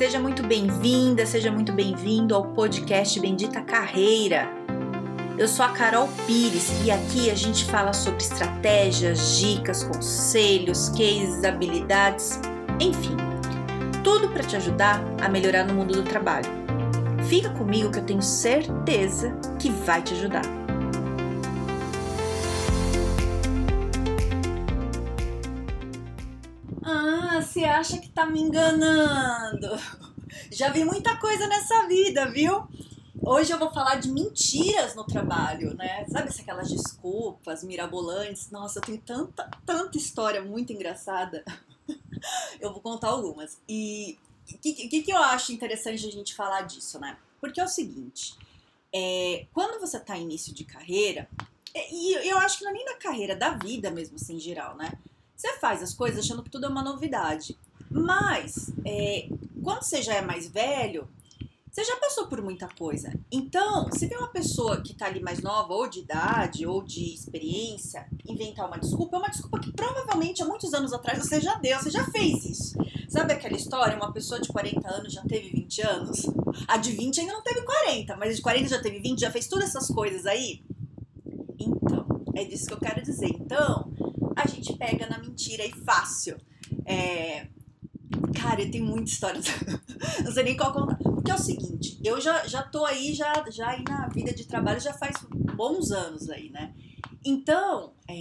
Seja 0.00 0.18
muito 0.18 0.42
bem-vinda, 0.42 1.26
seja 1.26 1.52
muito 1.52 1.74
bem-vindo 1.74 2.34
ao 2.34 2.54
podcast 2.54 3.20
Bendita 3.20 3.60
Carreira. 3.60 4.48
Eu 5.36 5.46
sou 5.46 5.62
a 5.62 5.68
Carol 5.68 6.08
Pires 6.26 6.72
e 6.82 6.90
aqui 6.90 7.30
a 7.30 7.34
gente 7.34 7.66
fala 7.66 7.92
sobre 7.92 8.22
estratégias, 8.22 9.36
dicas, 9.38 9.84
conselhos, 9.84 10.88
cases, 10.88 11.44
habilidades, 11.44 12.40
enfim, 12.80 13.14
tudo 14.02 14.30
para 14.30 14.42
te 14.42 14.56
ajudar 14.56 15.04
a 15.20 15.28
melhorar 15.28 15.64
no 15.64 15.74
mundo 15.74 15.92
do 15.92 16.02
trabalho. 16.02 16.48
Fica 17.28 17.50
comigo 17.50 17.90
que 17.90 17.98
eu 17.98 18.04
tenho 18.06 18.22
certeza 18.22 19.38
que 19.58 19.68
vai 19.68 20.00
te 20.00 20.14
ajudar. 20.14 20.46
Ah, 26.82 27.19
você 27.40 27.64
acha 27.64 27.98
que 27.98 28.08
tá 28.08 28.26
me 28.26 28.40
enganando? 28.40 29.68
Já 30.52 30.68
vi 30.68 30.84
muita 30.84 31.16
coisa 31.16 31.46
nessa 31.46 31.86
vida, 31.86 32.30
viu? 32.30 32.68
Hoje 33.22 33.50
eu 33.52 33.58
vou 33.58 33.72
falar 33.72 33.96
de 33.96 34.10
mentiras 34.10 34.94
no 34.94 35.04
trabalho, 35.04 35.74
né? 35.74 36.06
Sabe 36.08 36.30
aquelas 36.38 36.70
desculpas 36.70 37.64
mirabolantes? 37.64 38.50
Nossa, 38.50 38.78
eu 38.78 38.82
tenho 38.82 39.00
tanta, 39.00 39.50
tanta 39.64 39.96
história 39.96 40.42
muito 40.42 40.72
engraçada. 40.72 41.42
eu 42.60 42.72
vou 42.72 42.80
contar 42.80 43.08
algumas. 43.08 43.58
E 43.68 44.18
o 44.52 44.58
que, 44.58 45.02
que, 45.02 45.10
eu 45.10 45.18
acho 45.18 45.52
interessante 45.52 46.06
a 46.06 46.12
gente 46.12 46.34
falar 46.34 46.62
disso, 46.62 47.00
né? 47.00 47.16
Porque 47.40 47.60
é 47.60 47.64
o 47.64 47.68
seguinte: 47.68 48.36
é, 48.94 49.46
quando 49.52 49.80
você 49.80 49.98
tá 49.98 50.16
em 50.16 50.22
início 50.22 50.54
de 50.54 50.64
carreira, 50.64 51.28
e 51.74 52.28
eu 52.28 52.38
acho 52.38 52.58
que 52.58 52.64
não 52.64 52.70
é 52.70 52.74
nem 52.74 52.84
na 52.84 52.96
carreira, 52.96 53.34
da 53.34 53.50
vida 53.50 53.90
mesmo, 53.90 54.16
assim, 54.16 54.36
em 54.36 54.40
geral, 54.40 54.76
né? 54.76 54.92
Você 55.40 55.54
faz 55.54 55.82
as 55.82 55.94
coisas 55.94 56.22
achando 56.22 56.42
que 56.42 56.50
tudo 56.50 56.66
é 56.66 56.68
uma 56.68 56.82
novidade. 56.82 57.58
Mas, 57.90 58.70
é, 58.84 59.26
quando 59.64 59.82
você 59.82 60.02
já 60.02 60.12
é 60.16 60.20
mais 60.20 60.46
velho, 60.46 61.08
você 61.72 61.82
já 61.82 61.96
passou 61.96 62.26
por 62.26 62.42
muita 62.42 62.68
coisa. 62.68 63.10
Então, 63.32 63.90
se 63.90 64.06
vê 64.06 64.18
uma 64.18 64.28
pessoa 64.28 64.82
que 64.82 64.92
tá 64.92 65.06
ali 65.06 65.18
mais 65.18 65.40
nova, 65.40 65.72
ou 65.72 65.88
de 65.88 66.00
idade, 66.00 66.66
ou 66.66 66.82
de 66.82 67.14
experiência, 67.14 68.06
inventar 68.28 68.66
uma 68.66 68.78
desculpa, 68.78 69.16
é 69.16 69.18
uma 69.18 69.30
desculpa 69.30 69.58
que 69.60 69.72
provavelmente 69.72 70.42
há 70.42 70.44
muitos 70.44 70.74
anos 70.74 70.92
atrás 70.92 71.18
você 71.18 71.40
já 71.40 71.54
deu, 71.54 71.78
você 71.78 71.90
já 71.90 72.04
fez 72.10 72.44
isso. 72.44 72.76
Sabe 73.08 73.32
aquela 73.32 73.56
história? 73.56 73.96
Uma 73.96 74.12
pessoa 74.12 74.38
de 74.38 74.48
40 74.48 74.86
anos 74.90 75.10
já 75.10 75.22
teve 75.22 75.48
20 75.48 75.80
anos? 75.80 76.26
A 76.68 76.76
de 76.76 76.92
20 76.92 77.18
ainda 77.18 77.32
não 77.32 77.42
teve 77.42 77.62
40, 77.62 78.14
mas 78.18 78.32
a 78.32 78.34
de 78.34 78.42
40 78.42 78.68
já 78.68 78.82
teve 78.82 78.98
20, 78.98 79.18
já 79.18 79.30
fez 79.30 79.48
todas 79.48 79.70
essas 79.70 79.88
coisas 79.88 80.26
aí? 80.26 80.62
Então, 81.58 82.04
é 82.36 82.44
disso 82.44 82.66
que 82.66 82.74
eu 82.74 82.78
quero 82.78 83.02
dizer. 83.02 83.30
Então, 83.30 83.90
a 84.42 84.46
gente 84.46 84.76
pega 84.76 85.06
na 85.06 85.18
mentira 85.18 85.64
e 85.64 85.72
fácil. 85.72 86.36
É... 86.84 87.46
Cara, 88.40 88.62
eu 88.62 88.70
tenho 88.70 88.84
muita 88.84 89.10
história, 89.10 89.40
não 90.24 90.32
sei 90.32 90.42
nem 90.42 90.56
qual 90.56 90.72
contar. 90.72 90.96
Porque 90.96 91.30
é 91.30 91.34
o 91.34 91.38
seguinte, 91.38 91.98
eu 92.02 92.20
já, 92.20 92.46
já 92.46 92.62
tô 92.62 92.84
aí, 92.84 93.14
já, 93.14 93.32
já 93.50 93.70
aí 93.70 93.84
na 93.84 94.08
vida 94.08 94.32
de 94.32 94.46
trabalho 94.46 94.80
já 94.80 94.92
faz 94.92 95.16
bons 95.56 95.92
anos 95.92 96.28
aí, 96.28 96.50
né? 96.50 96.74
Então, 97.24 97.92
é... 98.08 98.14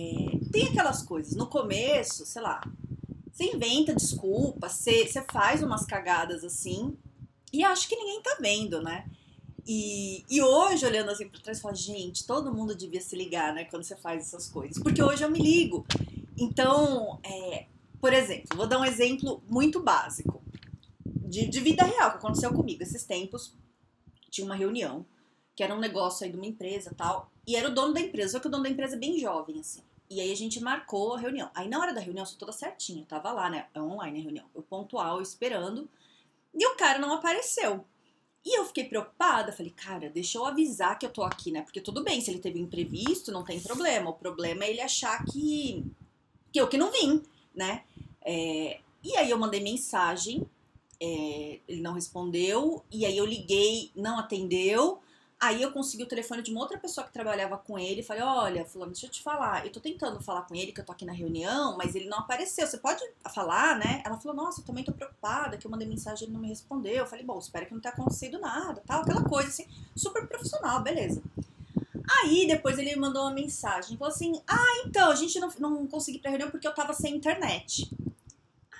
tem 0.51 0.67
aquelas 0.67 1.01
coisas, 1.01 1.35
no 1.35 1.47
começo, 1.47 2.25
sei 2.25 2.41
lá, 2.41 2.61
você 3.31 3.45
inventa 3.45 3.95
desculpa, 3.95 4.67
você, 4.67 5.07
você 5.07 5.23
faz 5.31 5.63
umas 5.63 5.85
cagadas 5.85 6.43
assim, 6.43 6.97
e 7.51 7.63
acho 7.63 7.87
que 7.87 7.95
ninguém 7.95 8.21
tá 8.21 8.37
vendo, 8.39 8.81
né? 8.81 9.05
E, 9.65 10.25
e 10.29 10.41
hoje, 10.41 10.85
olhando 10.85 11.11
assim 11.11 11.29
pra 11.29 11.39
trás, 11.39 11.59
eu 11.59 11.61
falo, 11.61 11.75
gente, 11.75 12.25
todo 12.25 12.53
mundo 12.53 12.75
devia 12.75 12.99
se 12.99 13.15
ligar, 13.15 13.53
né, 13.53 13.65
quando 13.65 13.83
você 13.83 13.95
faz 13.95 14.23
essas 14.23 14.47
coisas. 14.47 14.81
Porque 14.81 15.01
hoje 15.01 15.23
eu 15.23 15.29
me 15.29 15.39
ligo. 15.39 15.85
Então, 16.39 17.19
é, 17.23 17.65
por 17.99 18.13
exemplo, 18.13 18.55
vou 18.55 18.65
dar 18.65 18.79
um 18.79 18.85
exemplo 18.85 19.43
muito 19.47 19.81
básico 19.81 20.41
de, 21.05 21.47
de 21.47 21.59
vida 21.59 21.83
real 21.83 22.11
que 22.11 22.17
aconteceu 22.17 22.53
comigo 22.53 22.81
esses 22.81 23.03
tempos. 23.03 23.53
Tinha 24.29 24.45
uma 24.45 24.55
reunião, 24.55 25.05
que 25.55 25.63
era 25.63 25.75
um 25.75 25.79
negócio 25.79 26.25
aí 26.25 26.31
de 26.31 26.37
uma 26.37 26.45
empresa 26.45 26.93
tal, 26.95 27.31
e 27.45 27.55
era 27.55 27.67
o 27.67 27.73
dono 27.73 27.93
da 27.93 27.99
empresa, 27.99 28.33
só 28.33 28.39
que 28.39 28.47
o 28.47 28.49
dono 28.49 28.63
da 28.63 28.69
empresa 28.69 28.95
é 28.95 28.99
bem 28.99 29.19
jovem, 29.19 29.59
assim. 29.59 29.81
E 30.09 30.19
aí 30.19 30.31
a 30.31 30.35
gente 30.35 30.59
marcou 30.59 31.13
a 31.13 31.19
reunião. 31.19 31.51
Aí 31.53 31.67
na 31.67 31.79
hora 31.79 31.93
da 31.93 32.01
reunião, 32.01 32.23
eu 32.23 32.27
sou 32.27 32.39
toda 32.39 32.51
certinha, 32.51 33.01
eu 33.01 33.05
tava 33.05 33.31
lá, 33.31 33.49
né? 33.49 33.67
É 33.73 33.81
online 33.81 34.19
a 34.19 34.23
reunião. 34.23 34.45
Eu 34.55 34.63
pontual, 34.63 35.21
esperando. 35.21 35.87
E 36.53 36.65
o 36.65 36.75
cara 36.75 36.97
não 36.97 37.13
apareceu. 37.13 37.85
E 38.43 38.57
eu 38.57 38.65
fiquei 38.65 38.85
preocupada, 38.85 39.51
falei, 39.51 39.71
cara, 39.71 40.09
deixa 40.09 40.37
eu 40.37 40.45
avisar 40.45 40.97
que 40.97 41.05
eu 41.05 41.11
tô 41.11 41.23
aqui, 41.23 41.51
né? 41.51 41.61
Porque 41.61 41.81
tudo 41.81 42.03
bem, 42.03 42.21
se 42.21 42.31
ele 42.31 42.39
teve 42.39 42.59
imprevisto, 42.59 43.31
não 43.31 43.43
tem 43.43 43.59
problema. 43.59 44.09
O 44.09 44.13
problema 44.13 44.63
é 44.63 44.71
ele 44.71 44.81
achar 44.81 45.23
que, 45.25 45.85
que 46.51 46.59
eu 46.59 46.67
que 46.67 46.77
não 46.77 46.91
vim, 46.91 47.23
né? 47.53 47.83
É, 48.21 48.79
e 49.03 49.15
aí 49.15 49.29
eu 49.29 49.39
mandei 49.39 49.61
mensagem, 49.61 50.45
é, 51.01 51.59
ele 51.67 51.81
não 51.81 51.93
respondeu, 51.93 52.83
e 52.91 53.05
aí 53.05 53.17
eu 53.17 53.25
liguei, 53.25 53.91
não 53.95 54.19
atendeu. 54.19 54.99
Aí 55.41 55.61
eu 55.61 55.71
consegui 55.71 56.03
o 56.03 56.05
telefone 56.05 56.41
de 56.41 56.51
uma 56.51 56.59
outra 56.59 56.77
pessoa 56.77 57.07
que 57.07 57.13
trabalhava 57.13 57.57
com 57.57 57.79
ele 57.79 58.03
falei: 58.03 58.21
Olha, 58.21 58.65
Fulano, 58.65 58.91
deixa 58.91 59.07
eu 59.07 59.09
te 59.09 59.23
falar. 59.23 59.65
Eu 59.65 59.71
tô 59.71 59.79
tentando 59.79 60.19
falar 60.19 60.41
com 60.41 60.53
ele, 60.53 60.73
que 60.73 60.81
eu 60.81 60.85
tô 60.85 60.91
aqui 60.91 61.05
na 61.05 61.13
reunião, 61.13 61.77
mas 61.77 61.95
ele 61.95 62.09
não 62.09 62.19
apareceu. 62.19 62.67
Você 62.67 62.77
pode 62.77 63.01
falar, 63.33 63.79
né? 63.79 64.03
Ela 64.05 64.19
falou: 64.19 64.35
Nossa, 64.35 64.59
eu 64.59 64.65
também 64.65 64.83
tô 64.83 64.91
preocupada, 64.91 65.57
que 65.57 65.65
eu 65.65 65.71
mandei 65.71 65.87
mensagem 65.87 66.23
e 66.23 66.25
ele 66.25 66.33
não 66.33 66.41
me 66.41 66.49
respondeu. 66.49 66.93
Eu 66.93 67.07
falei: 67.07 67.23
Bom, 67.23 67.39
espero 67.39 67.65
que 67.65 67.73
não 67.73 67.79
tenha 67.79 67.93
acontecido 67.93 68.37
nada, 68.37 68.83
tal. 68.85 69.01
Aquela 69.01 69.23
coisa 69.23 69.47
assim, 69.47 69.65
super 69.95 70.27
profissional, 70.27 70.83
beleza. 70.83 71.23
Aí 72.17 72.47
depois 72.47 72.77
ele 72.79 72.91
me 72.91 73.01
mandou 73.01 73.23
uma 73.23 73.33
mensagem, 73.33 73.97
falou 73.97 74.13
assim: 74.13 74.41
Ah, 74.47 74.83
então, 74.85 75.11
a 75.11 75.15
gente 75.15 75.39
não, 75.39 75.49
não 75.59 75.87
consegui 75.87 76.17
ir 76.17 76.21
pra 76.21 76.31
reunião 76.31 76.49
porque 76.49 76.67
eu 76.67 76.73
tava 76.73 76.93
sem 76.93 77.15
internet. 77.15 77.89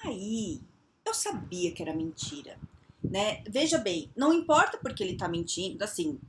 Aí 0.04 0.62
eu 1.06 1.14
sabia 1.14 1.72
que 1.72 1.82
era 1.82 1.94
mentira. 1.94 2.58
Né? 3.04 3.44
Veja 3.50 3.78
bem, 3.78 4.12
não 4.16 4.34
importa 4.34 4.78
porque 4.78 5.02
ele 5.04 5.16
tá 5.16 5.28
mentindo, 5.28 5.84
assim, 5.84 6.20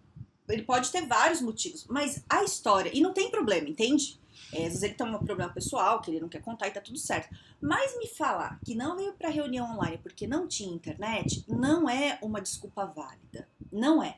ele 0.49 0.63
pode 0.63 0.91
ter 0.91 1.05
vários 1.07 1.41
motivos, 1.41 1.85
mas 1.89 2.25
a 2.29 2.45
história, 2.45 2.91
e 2.95 3.01
não 3.01 3.13
tem 3.13 3.31
problema, 3.31 3.69
entende? 3.69 4.19
É, 4.53 4.59
às 4.59 4.69
vezes 4.69 4.83
ele 4.83 4.95
tem 4.95 5.07
um 5.07 5.19
problema 5.19 5.53
pessoal 5.53 6.01
que 6.01 6.11
ele 6.11 6.21
não 6.21 6.29
quer 6.29 6.41
contar 6.41 6.69
e 6.69 6.73
tá 6.73 6.81
tudo 6.81 6.99
certo. 6.99 7.35
Mas 7.61 7.97
me 7.99 8.07
falar 8.09 8.59
que 8.65 8.75
não 8.75 8.97
veio 8.97 9.13
pra 9.13 9.29
reunião 9.29 9.75
online 9.75 9.99
porque 9.99 10.27
não 10.27 10.49
tinha 10.49 10.75
internet, 10.75 11.45
não 11.49 11.89
é 11.89 12.19
uma 12.23 12.41
desculpa 12.41 12.87
válida. 12.87 13.49
Não 13.71 14.03
é. 14.03 14.17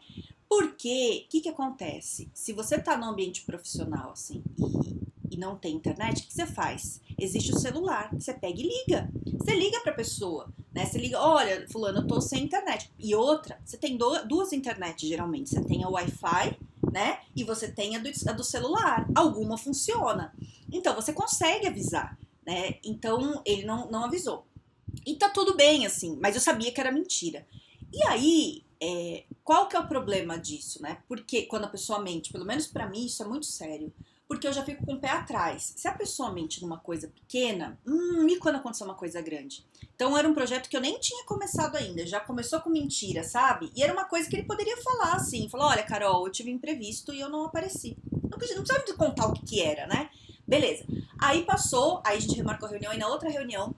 Porque, 0.55 1.25
o 1.25 1.31
que 1.31 1.41
que 1.41 1.49
acontece? 1.49 2.31
Se 2.35 2.53
você 2.53 2.79
tá 2.79 2.95
no 2.95 3.07
ambiente 3.07 3.41
profissional, 3.41 4.11
assim, 4.11 4.45
e, 4.59 5.35
e 5.35 5.39
não 5.39 5.57
tem 5.57 5.75
internet, 5.75 6.21
o 6.21 6.27
que 6.27 6.35
você 6.35 6.45
faz? 6.45 7.01
Existe 7.19 7.55
o 7.55 7.59
celular, 7.59 8.11
você 8.13 8.35
pega 8.35 8.61
e 8.61 8.69
liga. 8.69 9.11
Você 9.39 9.55
liga 9.55 9.81
pra 9.81 9.95
pessoa. 9.95 10.53
Né? 10.71 10.85
Você 10.85 10.99
liga, 10.99 11.19
olha, 11.19 11.67
fulano, 11.71 12.01
eu 12.01 12.07
tô 12.07 12.21
sem 12.21 12.45
internet. 12.45 12.93
E 12.99 13.15
outra, 13.15 13.59
você 13.65 13.79
tem 13.79 13.97
duas 13.97 14.53
internet 14.53 15.09
geralmente. 15.09 15.49
Você 15.49 15.65
tem 15.65 15.85
a 15.85 15.89
Wi-Fi, 15.89 16.59
né? 16.93 17.21
E 17.35 17.45
você 17.45 17.73
tem 17.73 17.97
a 17.97 17.99
do, 17.99 18.11
a 18.29 18.33
do 18.33 18.45
celular. 18.45 19.09
Alguma 19.15 19.57
funciona. 19.57 20.35
Então 20.71 20.95
você 20.95 21.15
consegue 21.15 21.67
avisar, 21.67 22.19
né? 22.47 22.75
Então 22.85 23.41
ele 23.47 23.65
não, 23.65 23.91
não 23.91 24.05
avisou. 24.05 24.47
E 25.07 25.17
tá 25.17 25.31
tudo 25.31 25.57
bem, 25.57 25.87
assim, 25.87 26.19
mas 26.21 26.35
eu 26.35 26.43
sabia 26.43 26.71
que 26.71 26.81
era 26.81 26.93
mentira. 26.93 27.47
E 27.91 28.03
aí, 28.05 28.65
é, 28.83 29.25
qual 29.45 29.69
que 29.69 29.77
é 29.77 29.81
o 29.81 29.89
problema 29.89 30.39
disso, 30.39 30.83
né? 30.83 30.99
Porque 31.09 31.47
quando 31.47 31.65
a 31.65 31.69
pessoa 31.69 32.01
mente, 32.01 32.33
pelo 32.33 32.45
menos 32.45 32.67
para 32.67 32.89
mim, 32.89 33.07
isso 33.07 33.23
é 33.23 33.27
muito 33.27 33.47
sério 33.47 33.93
porque 34.33 34.49
eu 34.49 34.53
já 34.53 34.65
fico 34.65 34.87
com 34.87 34.95
o 34.95 34.99
pé 34.99 35.11
atrás. 35.11 35.75
Se 35.77 35.87
a 35.87 35.93
pessoa 35.93 36.33
mente 36.33 36.63
numa 36.63 36.79
coisa 36.79 37.07
pequena, 37.07 37.79
hum, 37.87 38.27
e 38.27 38.39
quando 38.39 38.57
aconteceu 38.57 38.87
uma 38.87 38.95
coisa 38.95 39.21
grande? 39.21 39.63
Então 39.95 40.17
era 40.17 40.27
um 40.27 40.33
projeto 40.33 40.71
que 40.71 40.77
eu 40.77 40.81
nem 40.81 40.99
tinha 40.99 41.27
começado 41.27 41.77
ainda, 41.77 42.07
já 42.07 42.19
começou 42.19 42.59
com 42.61 42.71
mentira, 42.71 43.23
sabe? 43.25 43.71
E 43.77 43.83
era 43.83 43.93
uma 43.93 44.07
coisa 44.07 44.31
que 44.31 44.35
ele 44.35 44.47
poderia 44.47 44.79
falar 44.79 45.17
assim, 45.17 45.51
falar, 45.51 45.67
olha, 45.67 45.83
Carol, 45.83 46.27
eu 46.27 46.33
tive 46.33 46.51
imprevisto 46.51 47.13
e 47.13 47.21
eu 47.21 47.29
não 47.29 47.45
apareci. 47.45 47.95
Não, 48.11 48.31
não 48.31 48.39
precisava 48.39 48.83
contar 48.97 49.27
o 49.27 49.35
que, 49.35 49.45
que 49.45 49.61
era, 49.61 49.87
né? 49.87 50.09
Beleza. 50.49 50.87
Aí 51.21 51.45
passou, 51.45 52.01
aí 52.03 52.17
a 52.17 52.21
gente 52.21 52.35
remarcou 52.35 52.69
a 52.69 52.71
reunião, 52.71 52.95
e 52.95 52.99
na 52.99 53.09
outra 53.09 53.29
reunião, 53.29 53.75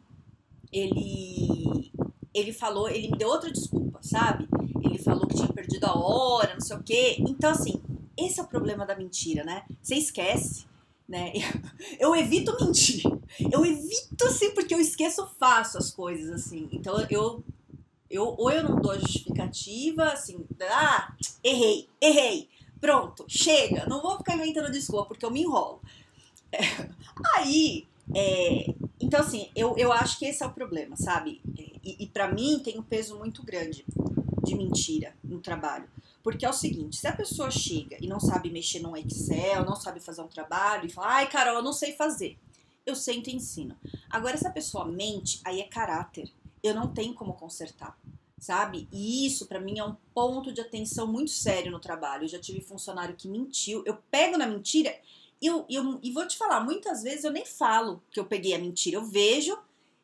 ele 0.72 1.90
ele 2.32 2.52
falou, 2.52 2.88
ele 2.88 3.10
me 3.10 3.18
deu 3.18 3.28
outra 3.28 3.50
desculpa, 3.50 3.98
sabe? 4.02 4.48
Ele 4.84 4.98
falou 4.98 5.26
que 5.26 5.36
tinha 5.36 5.48
perdido 5.48 5.84
a 5.84 5.96
hora, 5.96 6.54
não 6.54 6.60
sei 6.60 6.76
o 6.76 6.82
quê. 6.82 7.16
Então, 7.18 7.50
assim, 7.50 7.82
esse 8.16 8.38
é 8.38 8.42
o 8.42 8.46
problema 8.46 8.84
da 8.84 8.96
mentira, 8.96 9.44
né? 9.44 9.64
Você 9.82 9.94
esquece, 9.96 10.66
né? 11.08 11.32
Eu 11.98 12.14
evito 12.14 12.56
mentir. 12.60 13.02
Eu 13.50 13.64
evito, 13.64 14.26
assim, 14.26 14.50
porque 14.50 14.74
eu 14.74 14.80
esqueço 14.80 15.26
fácil 15.38 15.78
as 15.78 15.90
coisas, 15.90 16.30
assim. 16.30 16.68
Então, 16.70 17.04
eu, 17.10 17.42
eu 18.08 18.34
ou 18.38 18.50
eu 18.50 18.62
não 18.62 18.80
dou 18.80 18.98
justificativa, 19.00 20.04
assim, 20.04 20.46
ah, 20.70 21.12
errei, 21.42 21.88
errei. 22.00 22.48
Pronto, 22.80 23.24
chega. 23.26 23.86
Não 23.86 24.00
vou 24.00 24.18
ficar 24.18 24.36
inventando 24.36 24.70
desculpa, 24.70 25.06
porque 25.06 25.24
eu 25.24 25.30
me 25.30 25.42
enrolo. 25.42 25.80
É, 26.52 26.58
aí, 27.36 27.88
é, 28.14 28.66
então, 29.00 29.20
assim, 29.20 29.50
eu, 29.56 29.76
eu 29.76 29.92
acho 29.92 30.18
que 30.18 30.26
esse 30.26 30.44
é 30.44 30.46
o 30.46 30.52
problema, 30.52 30.96
sabe? 30.96 31.40
E, 31.82 32.04
e 32.04 32.06
para 32.06 32.32
mim 32.32 32.60
tem 32.62 32.78
um 32.78 32.82
peso 32.82 33.18
muito 33.18 33.42
grande 33.42 33.84
de 34.44 34.54
mentira 34.54 35.14
no 35.22 35.40
trabalho. 35.40 35.88
Porque 36.22 36.44
é 36.46 36.50
o 36.50 36.54
seguinte, 36.54 36.96
se 36.96 37.06
a 37.06 37.14
pessoa 37.14 37.50
chega 37.50 37.96
e 38.00 38.06
não 38.06 38.20
sabe 38.20 38.50
mexer 38.50 38.80
num 38.80 38.96
Excel, 38.96 39.64
não 39.64 39.76
sabe 39.76 40.00
fazer 40.00 40.22
um 40.22 40.28
trabalho 40.28 40.86
e 40.86 40.90
fala, 40.90 41.08
ai, 41.08 41.28
Carol, 41.28 41.56
eu 41.56 41.62
não 41.62 41.72
sei 41.72 41.92
fazer. 41.92 42.38
Eu 42.86 42.94
sento 42.94 43.28
e 43.28 43.34
ensino. 43.34 43.76
Agora, 44.08 44.36
se 44.36 44.46
a 44.46 44.50
pessoa 44.50 44.84
mente, 44.84 45.40
aí 45.44 45.60
é 45.60 45.64
caráter. 45.64 46.30
Eu 46.62 46.74
não 46.74 46.88
tenho 46.88 47.14
como 47.14 47.34
consertar. 47.34 47.98
sabe? 48.38 48.88
E 48.92 49.26
isso 49.26 49.46
para 49.46 49.60
mim 49.60 49.78
é 49.78 49.84
um 49.84 49.96
ponto 50.14 50.52
de 50.52 50.60
atenção 50.60 51.06
muito 51.06 51.30
sério 51.30 51.72
no 51.72 51.80
trabalho. 51.80 52.24
Eu 52.24 52.28
já 52.28 52.38
tive 52.38 52.60
funcionário 52.60 53.16
que 53.16 53.28
mentiu. 53.28 53.82
Eu 53.86 53.96
pego 54.10 54.36
na 54.36 54.46
mentira 54.46 54.94
eu, 55.46 55.66
eu, 55.68 55.98
e 56.02 56.10
vou 56.10 56.26
te 56.26 56.36
falar, 56.36 56.60
muitas 56.60 57.02
vezes 57.02 57.24
eu 57.24 57.30
nem 57.30 57.44
falo 57.44 58.02
que 58.10 58.18
eu 58.18 58.24
peguei 58.24 58.54
a 58.54 58.58
mentira. 58.58 58.96
Eu 58.96 59.04
vejo, 59.04 59.56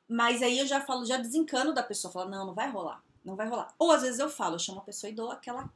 mas 0.08 0.42
aí 0.42 0.58
eu 0.58 0.66
já 0.66 0.80
falo, 0.80 1.04
já 1.04 1.16
desencano 1.16 1.72
da 1.72 1.82
pessoa. 1.82 2.12
Falo, 2.12 2.30
não, 2.30 2.46
não 2.46 2.54
vai 2.54 2.70
rolar. 2.70 3.02
Não 3.24 3.36
vai 3.36 3.48
rolar. 3.48 3.74
Ou 3.78 3.90
às 3.90 4.02
vezes 4.02 4.18
eu 4.18 4.28
falo, 4.28 4.54
eu 4.54 4.58
chamo 4.58 4.78
a 4.78 4.84
pessoa 4.84 5.10
e 5.10 5.14
dou 5.14 5.30
aquela 5.30 5.70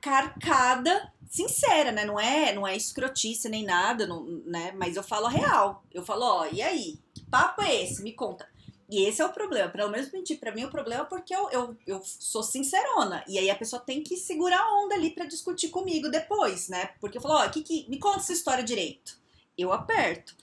carcada 0.00 1.12
sincera, 1.28 1.92
né? 1.92 2.04
Não 2.04 2.18
é, 2.18 2.54
não 2.54 2.66
é 2.66 2.76
escrotice 2.76 3.48
nem 3.48 3.64
nada, 3.64 4.06
não, 4.06 4.24
né? 4.44 4.72
Mas 4.72 4.96
eu 4.96 5.02
falo 5.02 5.26
a 5.26 5.30
real. 5.30 5.82
Eu 5.92 6.04
falo, 6.04 6.24
ó, 6.24 6.46
e 6.50 6.62
aí? 6.62 6.98
Que 7.14 7.24
papo 7.24 7.62
é 7.62 7.82
esse? 7.82 8.02
Me 8.02 8.12
conta. 8.12 8.48
E 8.88 9.04
esse 9.04 9.20
é 9.20 9.24
o 9.24 9.32
problema. 9.32 9.68
Pelo 9.68 9.90
menos 9.90 10.10
mentir 10.12 10.38
pra 10.38 10.54
mim 10.54 10.64
o 10.64 10.70
problema 10.70 11.02
é 11.02 11.06
porque 11.06 11.34
eu, 11.34 11.50
eu, 11.50 11.76
eu 11.86 12.02
sou 12.04 12.42
sincerona. 12.42 13.24
E 13.26 13.38
aí 13.38 13.50
a 13.50 13.56
pessoa 13.56 13.82
tem 13.82 14.02
que 14.02 14.16
segurar 14.16 14.60
a 14.60 14.84
onda 14.84 14.94
ali 14.94 15.10
para 15.10 15.26
discutir 15.26 15.70
comigo 15.70 16.08
depois, 16.08 16.68
né? 16.68 16.90
Porque 17.00 17.18
eu 17.18 17.22
falo, 17.22 17.34
ó, 17.34 17.48
que, 17.48 17.62
que, 17.62 17.86
me 17.88 17.98
conta 17.98 18.18
essa 18.18 18.32
história 18.32 18.62
direito. 18.62 19.18
Eu 19.58 19.72
aperto, 19.72 20.36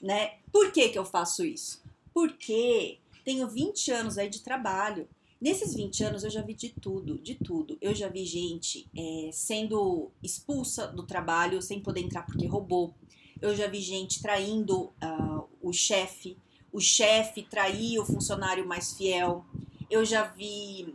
né? 0.00 0.38
Por 0.50 0.72
que 0.72 0.88
que 0.88 0.98
eu 0.98 1.04
faço 1.04 1.44
isso? 1.44 1.82
Porque 2.14 2.98
tenho 3.24 3.48
20 3.48 3.90
anos 3.90 4.16
aí 4.16 4.28
de 4.28 4.40
trabalho. 4.40 5.08
Nesses 5.40 5.74
20 5.74 6.04
anos 6.04 6.24
eu 6.24 6.30
já 6.30 6.42
vi 6.42 6.54
de 6.54 6.68
tudo, 6.68 7.18
de 7.18 7.34
tudo. 7.34 7.78
Eu 7.80 7.94
já 7.94 8.08
vi 8.08 8.26
gente 8.26 8.88
é, 8.96 9.30
sendo 9.32 10.10
expulsa 10.22 10.86
do 10.86 11.04
trabalho 11.04 11.62
sem 11.62 11.80
poder 11.80 12.00
entrar 12.00 12.26
porque 12.26 12.46
roubou. 12.46 12.94
Eu 13.40 13.56
já 13.56 13.66
vi 13.66 13.80
gente 13.80 14.20
traindo 14.20 14.92
uh, 15.02 15.48
o 15.62 15.72
chefe 15.72 16.36
o 16.72 16.80
chefe 16.80 17.42
trair 17.42 17.98
o 17.98 18.04
funcionário 18.04 18.66
mais 18.66 18.96
fiel. 18.96 19.44
Eu 19.90 20.04
já 20.04 20.24
vi. 20.24 20.94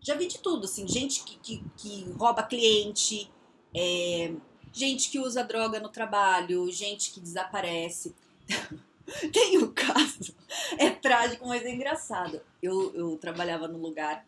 Já 0.00 0.14
vi 0.14 0.26
de 0.26 0.38
tudo, 0.38 0.64
assim, 0.64 0.88
gente 0.88 1.22
que, 1.22 1.36
que, 1.38 1.64
que 1.76 2.10
rouba 2.12 2.42
cliente, 2.42 3.30
é, 3.72 4.34
gente 4.72 5.10
que 5.10 5.20
usa 5.20 5.44
droga 5.44 5.78
no 5.78 5.88
trabalho, 5.88 6.70
gente 6.72 7.12
que 7.12 7.20
desaparece. 7.20 8.14
Tem 9.32 9.58
o 9.58 9.66
um 9.66 9.72
caso, 9.72 10.34
é 10.78 10.90
trágico, 10.90 11.46
mas 11.46 11.62
é 11.64 11.70
engraçado. 11.70 12.40
Eu, 12.62 12.94
eu 12.94 13.16
trabalhava 13.18 13.68
no 13.68 13.78
lugar 13.78 14.26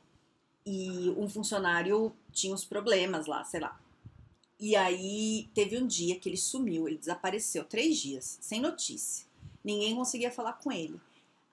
e 0.67 1.11
um 1.17 1.29
funcionário 1.29 2.13
tinha 2.33 2.55
uns 2.55 2.65
problemas 2.65 3.27
lá, 3.27 3.45
sei 3.45 3.61
lá. 3.61 3.79
E 4.59 4.77
aí 4.77 5.49
teve 5.55 5.77
um 5.79 5.87
dia 5.87 6.19
que 6.19 6.29
ele 6.29 6.37
sumiu, 6.37 6.89
ele 6.89 6.97
desapareceu 6.97 7.65
três 7.65 7.99
dias, 7.99 8.39
sem 8.41 8.61
notícia 8.61 9.27
ninguém 9.65 9.97
conseguia 9.97 10.31
falar 10.31 10.53
com 10.55 10.71
ele. 10.71 11.01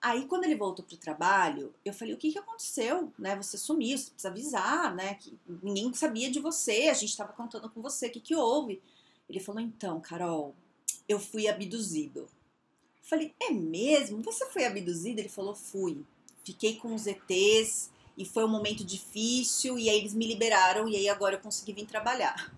Aí, 0.02 0.26
quando 0.26 0.44
ele 0.44 0.56
voltou 0.56 0.84
pro 0.84 0.98
trabalho, 0.98 1.74
eu 1.86 1.94
falei: 1.94 2.14
o 2.14 2.18
que, 2.18 2.32
que 2.32 2.40
aconteceu? 2.40 3.14
Né? 3.18 3.36
Você 3.38 3.58
sumiu, 3.58 3.98
você 3.98 4.12
precisa 4.12 4.30
avisar, 4.30 4.96
né? 4.96 5.14
Que 5.16 5.38
ninguém 5.64 5.94
sabia 5.94 6.30
de 6.30 6.40
você, 6.40 6.90
a 6.90 6.94
gente 6.94 7.12
estava 7.12 7.32
contando 7.32 7.70
com 7.70 7.82
você, 7.82 8.08
o 8.08 8.12
que, 8.12 8.20
que 8.20 8.36
houve? 8.36 8.82
Ele 9.30 9.40
falou: 9.40 9.62
então, 9.62 10.02
Carol, 10.02 10.54
eu 11.08 11.20
fui 11.20 11.48
abduzido. 11.48 12.28
Eu 13.02 13.10
falei: 13.10 13.34
é 13.40 13.52
mesmo? 13.52 14.22
Você 14.24 14.46
foi 14.48 14.66
abduzido? 14.66 15.20
Ele 15.20 15.30
falou: 15.30 15.56
fui. 15.56 16.04
Fiquei 16.44 16.78
com 16.78 16.94
os 16.96 17.06
ETs 17.06 17.92
e 18.18 18.26
foi 18.26 18.44
um 18.44 18.50
momento 18.50 18.84
difícil, 18.84 19.78
e 19.78 19.90
aí 19.90 19.98
eles 19.98 20.14
me 20.14 20.28
liberaram, 20.28 20.88
e 20.88 20.96
aí 20.96 21.08
agora 21.08 21.36
eu 21.36 21.40
consegui 21.40 21.74
vir 21.74 21.86
trabalhar. 21.86 22.54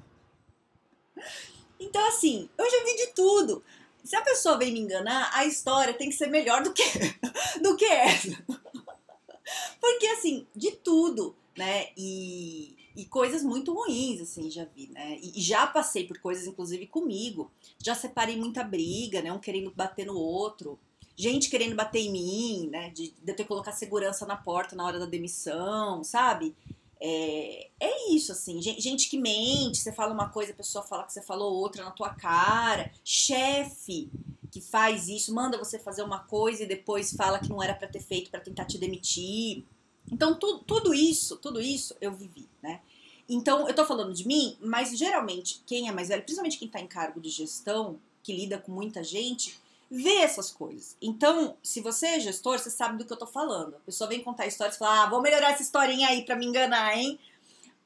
Então, 1.80 2.08
assim, 2.08 2.50
eu 2.58 2.72
já 2.72 2.84
vi 2.86 2.96
de 2.96 3.08
tudo 3.08 3.62
se 4.04 4.16
a 4.16 4.22
pessoa 4.22 4.58
vem 4.58 4.72
me 4.72 4.82
enganar, 4.82 5.32
a 5.34 5.46
história 5.46 5.94
tem 5.94 6.10
que 6.10 6.16
ser 6.16 6.28
melhor 6.28 6.62
do 6.62 6.74
que, 6.74 6.84
do 7.62 7.76
que 7.78 7.86
essa. 7.86 8.44
Porque, 9.80 10.08
assim, 10.08 10.46
de 10.56 10.72
tudo, 10.72 11.36
né? 11.58 11.90
E, 11.96 12.76
e 12.96 13.06
coisas 13.06 13.44
muito 13.44 13.74
ruins, 13.74 14.22
assim, 14.22 14.50
já 14.50 14.66
vi, 14.66 14.90
né? 14.90 15.18
E, 15.22 15.40
e, 15.40 15.42
já 15.42 15.66
passei 15.66 16.06
por 16.06 16.20
coisas, 16.20 16.46
inclusive, 16.48 16.88
comigo. 16.88 17.52
Já 17.84 17.96
separei 17.96 18.36
muita 18.36 18.64
briga, 18.64 19.22
né? 19.22 19.32
Um 19.32 19.40
querendo 19.40 19.72
bater 19.72 20.06
no 20.06 20.16
outro. 20.16 20.80
Gente 21.16 21.50
querendo 21.50 21.76
bater 21.76 22.00
em 22.00 22.12
mim, 22.12 22.70
né? 22.72 22.90
De, 22.90 23.12
de 23.12 23.32
eu 23.32 23.36
ter 23.36 23.44
que 23.44 23.48
colocar 23.50 23.72
segurança 23.72 24.26
na 24.26 24.36
porta 24.36 24.76
na 24.76 24.86
hora 24.86 25.00
da 25.00 25.06
demissão, 25.06 26.04
sabe? 26.04 26.56
É, 27.00 27.70
é 27.80 28.14
isso, 28.14 28.32
assim, 28.32 28.62
gente 28.62 29.10
que 29.10 29.18
mente, 29.18 29.78
você 29.78 29.92
fala 29.92 30.14
uma 30.14 30.30
coisa, 30.30 30.54
a 30.54 30.56
pessoa 30.56 30.86
fala 30.86 31.04
que 31.04 31.12
você 31.12 31.22
falou 31.22 31.54
outra 31.54 31.84
na 31.84 31.92
tua 31.92 32.14
cara. 32.14 32.92
Chefe 33.04 34.10
que 34.54 34.62
faz 34.62 35.10
isso, 35.10 35.34
manda 35.34 35.58
você 35.58 35.80
fazer 35.80 36.04
uma 36.04 36.20
coisa 36.20 36.62
e 36.62 36.68
depois 36.68 37.12
fala 37.12 37.40
que 37.40 37.50
não 37.50 37.62
era 37.62 37.74
para 37.74 37.88
ter 37.88 38.00
feito 38.00 38.30
para 38.30 38.40
tentar 38.40 38.66
te 38.66 38.78
demitir. 38.78 39.66
Então, 40.12 40.36
tu, 40.36 40.60
tudo 40.60 40.94
isso, 40.94 41.38
tudo 41.38 41.62
isso 41.62 41.96
eu 42.02 42.12
vivi, 42.14 42.48
né? 42.62 42.82
Então, 43.28 43.68
eu 43.68 43.74
tô 43.74 43.86
falando 43.86 44.14
de 44.14 44.28
mim, 44.28 44.58
mas 44.62 44.98
geralmente 44.98 45.64
quem 45.66 45.88
é 45.88 45.92
mais 45.92 46.10
velho, 46.10 46.24
principalmente 46.24 46.58
quem 46.58 46.68
tá 46.68 46.80
em 46.80 46.88
cargo 46.88 47.22
de 47.22 47.30
gestão, 47.30 48.00
que 48.22 48.34
lida 48.34 48.58
com 48.58 48.72
muita 48.72 49.04
gente, 49.04 49.58
vê 49.90 50.18
essas 50.18 50.52
coisas. 50.52 50.98
Então, 51.02 51.56
se 51.62 51.80
você 51.80 52.08
é 52.08 52.20
gestor, 52.20 52.60
você 52.60 52.70
sabe 52.70 52.98
do 52.98 53.06
que 53.06 53.14
eu 53.14 53.18
tô 53.18 53.28
falando. 53.28 53.76
A 53.76 53.80
pessoa 53.80 54.10
vem 54.10 54.24
contar 54.24 54.48
histórias 54.48 54.76
e 54.76 54.80
fala, 54.80 55.04
ah, 55.04 55.10
vou 55.10 55.22
melhorar 55.22 55.52
essa 55.52 55.62
historinha 55.62 56.08
aí 56.08 56.26
pra 56.26 56.36
me 56.36 56.46
enganar, 56.46 56.98
hein? 56.98 57.20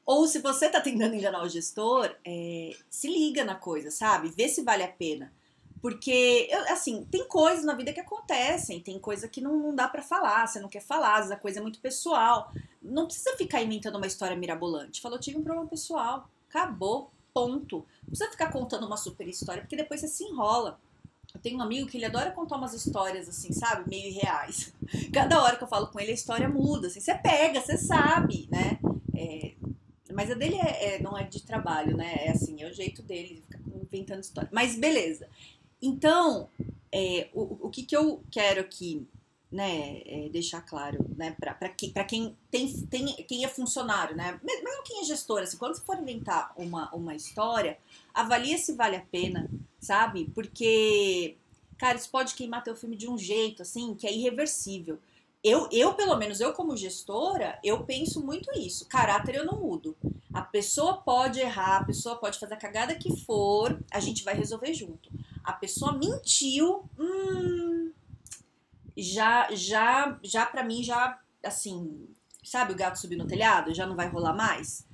Ou 0.06 0.26
se 0.26 0.38
você 0.38 0.70
tá 0.70 0.80
tentando 0.80 1.14
enganar 1.14 1.42
o 1.42 1.48
gestor, 1.48 2.16
é, 2.24 2.74
se 2.88 3.08
liga 3.08 3.44
na 3.44 3.54
coisa, 3.54 3.90
sabe? 3.90 4.30
Vê 4.30 4.48
se 4.48 4.62
vale 4.62 4.82
a 4.82 4.88
pena. 4.88 5.30
Porque, 5.80 6.48
assim, 6.70 7.04
tem 7.10 7.26
coisas 7.28 7.64
na 7.64 7.74
vida 7.74 7.92
que 7.92 8.00
acontecem, 8.00 8.80
tem 8.80 8.98
coisa 8.98 9.28
que 9.28 9.40
não, 9.40 9.56
não 9.56 9.74
dá 9.74 9.88
para 9.88 10.02
falar, 10.02 10.46
você 10.46 10.58
não 10.58 10.68
quer 10.68 10.82
falar, 10.82 11.18
a 11.32 11.36
coisa 11.36 11.60
é 11.60 11.62
muito 11.62 11.80
pessoal. 11.80 12.52
Não 12.82 13.06
precisa 13.06 13.36
ficar 13.36 13.62
inventando 13.62 13.96
uma 13.96 14.06
história 14.06 14.36
mirabolante. 14.36 15.00
Falou, 15.00 15.18
tive 15.18 15.38
um 15.38 15.42
problema 15.42 15.68
pessoal. 15.68 16.28
Acabou, 16.48 17.10
ponto. 17.32 17.86
Não 18.02 18.08
precisa 18.08 18.30
ficar 18.30 18.50
contando 18.50 18.86
uma 18.86 18.96
super 18.96 19.26
história, 19.28 19.62
porque 19.62 19.76
depois 19.76 20.00
você 20.00 20.08
se 20.08 20.24
enrola. 20.24 20.80
Eu 21.34 21.40
tenho 21.40 21.58
um 21.58 21.62
amigo 21.62 21.86
que 21.86 21.96
ele 21.96 22.06
adora 22.06 22.30
contar 22.30 22.56
umas 22.56 22.72
histórias 22.72 23.28
assim, 23.28 23.52
sabe? 23.52 23.88
Meio 23.88 24.08
irreais. 24.08 24.72
Cada 25.12 25.42
hora 25.42 25.56
que 25.56 25.62
eu 25.62 25.68
falo 25.68 25.88
com 25.88 26.00
ele, 26.00 26.10
a 26.10 26.14
história 26.14 26.48
muda. 26.48 26.88
Assim, 26.88 27.00
você 27.00 27.14
pega, 27.14 27.60
você 27.60 27.76
sabe, 27.76 28.48
né? 28.50 28.78
É, 29.14 29.54
mas 30.12 30.30
a 30.30 30.34
dele 30.34 30.56
é, 30.56 30.96
é, 30.96 31.02
não 31.02 31.16
é 31.16 31.24
de 31.24 31.42
trabalho, 31.42 31.96
né? 31.96 32.26
É 32.26 32.30
assim, 32.30 32.62
é 32.62 32.68
o 32.68 32.72
jeito 32.72 33.02
dele, 33.02 33.44
inventando 33.66 34.20
história. 34.20 34.48
Mas 34.52 34.76
beleza. 34.76 35.28
Então, 35.80 36.48
é, 36.92 37.28
o, 37.32 37.66
o 37.66 37.70
que, 37.70 37.82
que 37.82 37.96
eu 37.96 38.22
quero 38.30 38.60
aqui, 38.60 39.06
né, 39.50 40.02
é 40.04 40.28
deixar 40.30 40.60
claro, 40.60 41.04
né, 41.16 41.34
para 41.38 41.54
pra 41.54 41.68
quem 41.70 42.36
tem, 42.50 42.86
tem, 42.86 43.06
quem 43.24 43.44
é 43.44 43.48
funcionário, 43.48 44.14
né, 44.16 44.38
mesmo 44.42 44.82
quem 44.84 45.00
é 45.00 45.04
gestor, 45.04 45.40
assim, 45.40 45.56
quando 45.56 45.74
você 45.76 45.82
for 45.82 45.98
inventar 45.98 46.52
uma, 46.56 46.92
uma 46.94 47.14
história, 47.14 47.78
avalia 48.12 48.58
se 48.58 48.74
vale 48.74 48.96
a 48.96 49.00
pena, 49.00 49.48
sabe? 49.80 50.30
Porque, 50.34 51.36
cara, 51.78 51.96
isso 51.96 52.10
pode 52.10 52.34
queimar 52.34 52.64
teu 52.64 52.76
filme 52.76 52.96
de 52.96 53.08
um 53.08 53.16
jeito, 53.16 53.62
assim, 53.62 53.94
que 53.94 54.06
é 54.06 54.12
irreversível. 54.12 54.98
Eu, 55.42 55.68
eu, 55.70 55.94
pelo 55.94 56.16
menos, 56.16 56.40
eu 56.40 56.52
como 56.52 56.76
gestora, 56.76 57.58
eu 57.62 57.84
penso 57.84 58.24
muito 58.24 58.50
isso. 58.58 58.86
Caráter 58.88 59.36
eu 59.36 59.46
não 59.46 59.60
mudo. 59.60 59.96
A 60.34 60.42
pessoa 60.42 60.94
pode 60.96 61.38
errar, 61.38 61.78
a 61.78 61.84
pessoa 61.84 62.16
pode 62.16 62.38
fazer 62.38 62.54
a 62.54 62.58
cagada 62.58 62.94
que 62.96 63.16
for, 63.24 63.80
a 63.90 64.00
gente 64.00 64.24
vai 64.24 64.34
resolver 64.34 64.74
junto. 64.74 65.08
A 65.48 65.54
pessoa 65.54 65.94
mentiu, 65.94 66.84
hum, 66.98 67.90
já, 68.94 69.48
já, 69.54 70.18
já 70.22 70.44
para 70.44 70.62
mim, 70.62 70.82
já, 70.82 71.18
assim, 71.42 72.06
sabe 72.44 72.74
o 72.74 72.76
gato 72.76 72.98
subir 72.98 73.16
no 73.16 73.26
telhado? 73.26 73.72
Já 73.72 73.86
não 73.86 73.96
vai 73.96 74.10
rolar 74.10 74.34
mais? 74.34 74.86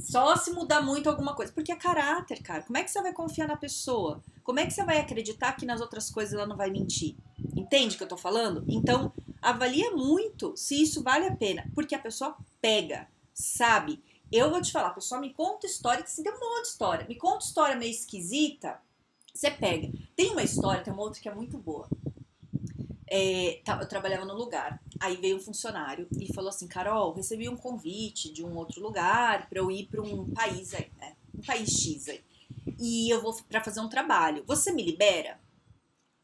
Só 0.00 0.34
se 0.34 0.50
mudar 0.50 0.82
muito 0.82 1.08
alguma 1.08 1.36
coisa. 1.36 1.52
Porque 1.52 1.70
é 1.70 1.76
caráter, 1.76 2.42
cara. 2.42 2.64
Como 2.64 2.76
é 2.76 2.82
que 2.82 2.90
você 2.90 3.00
vai 3.00 3.12
confiar 3.12 3.46
na 3.46 3.56
pessoa? 3.56 4.20
Como 4.42 4.58
é 4.58 4.66
que 4.66 4.72
você 4.72 4.82
vai 4.82 4.98
acreditar 4.98 5.52
que 5.52 5.64
nas 5.64 5.80
outras 5.80 6.10
coisas 6.10 6.34
ela 6.34 6.48
não 6.48 6.56
vai 6.56 6.68
mentir? 6.68 7.14
Entende 7.54 7.94
o 7.94 7.98
que 7.98 8.02
eu 8.02 8.08
tô 8.08 8.16
falando? 8.16 8.64
Então, 8.66 9.12
avalia 9.40 9.92
muito 9.92 10.56
se 10.56 10.82
isso 10.82 11.00
vale 11.00 11.26
a 11.26 11.36
pena. 11.36 11.70
Porque 11.76 11.94
a 11.94 12.00
pessoa 12.00 12.36
pega, 12.60 13.06
sabe? 13.32 14.02
Eu 14.32 14.50
vou 14.50 14.60
te 14.60 14.72
falar, 14.72 14.88
a 14.88 14.94
pessoa 14.94 15.20
me 15.20 15.32
conta 15.32 15.64
história, 15.64 16.02
que 16.02 16.08
assim, 16.08 16.24
tem 16.24 16.32
um 16.32 16.40
monte 16.40 16.62
de 16.62 16.68
história. 16.70 17.06
Me 17.08 17.14
conta 17.14 17.44
história 17.44 17.76
meio 17.76 17.92
esquisita, 17.92 18.84
você 19.36 19.50
pega. 19.50 19.92
Tem 20.14 20.30
uma 20.30 20.42
história, 20.42 20.82
tem 20.82 20.92
uma 20.92 21.02
outra 21.02 21.20
que 21.20 21.28
é 21.28 21.34
muito 21.34 21.58
boa. 21.58 21.88
É, 23.08 23.60
tá, 23.64 23.78
eu 23.80 23.88
trabalhava 23.88 24.24
no 24.24 24.34
lugar. 24.34 24.82
Aí 24.98 25.16
veio 25.16 25.36
um 25.36 25.40
funcionário 25.40 26.08
e 26.18 26.32
falou 26.32 26.48
assim: 26.48 26.66
Carol, 26.66 27.12
recebi 27.12 27.48
um 27.48 27.56
convite 27.56 28.32
de 28.32 28.44
um 28.44 28.56
outro 28.56 28.80
lugar 28.80 29.48
para 29.48 29.58
eu 29.58 29.70
ir 29.70 29.86
para 29.86 30.02
um 30.02 30.30
país 30.30 30.74
aí, 30.74 30.90
né? 30.98 31.14
Um 31.34 31.42
país 31.42 31.70
X 31.70 32.08
aí. 32.08 32.24
E 32.78 33.10
eu 33.10 33.22
vou 33.22 33.34
para 33.48 33.62
fazer 33.62 33.80
um 33.80 33.88
trabalho. 33.88 34.42
Você 34.46 34.72
me 34.72 34.82
libera? 34.82 35.38